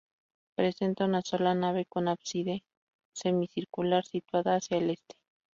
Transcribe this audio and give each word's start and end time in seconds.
Presenta 0.55 1.05
una 1.05 1.21
sola 1.23 1.53
nave 1.53 1.85
con 1.87 2.07
ábside 2.07 2.63
semicircular 3.13 4.03
situado 4.03 4.49
hacia 4.51 4.77
el 4.79 4.89
este. 4.89 5.15